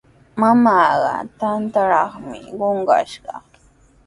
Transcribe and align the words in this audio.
Mamaaqa 0.39 1.15
trakratrawmi 1.37 2.39
qunqashqa. 2.57 3.33